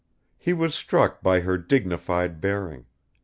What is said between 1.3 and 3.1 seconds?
her dignified bearing.